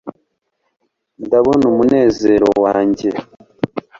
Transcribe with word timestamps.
ndabona 1.25 1.63
umunezero 1.71 2.47
wanjye 2.63 3.09